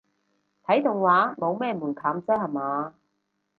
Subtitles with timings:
[0.65, 2.95] 睇動畫冇咩門檻啫吓嘛